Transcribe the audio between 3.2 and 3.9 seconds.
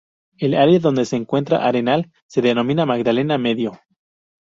Medio.